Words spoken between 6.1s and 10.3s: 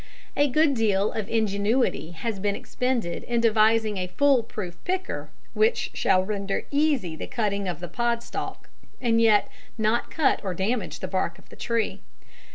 render easy the cutting of the pod stalk and yet not